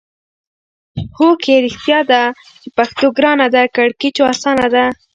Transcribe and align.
هو 1.17 1.27
کې! 1.43 1.53
رښتیا 1.65 1.99
ده 2.11 2.21
چې 2.61 2.67
پښتو 2.77 3.05
ګرانه 3.17 3.47
ده 3.55 3.61
کیړکیچو 3.75 4.23
اسانه 4.33 4.67
ده. 4.75 4.85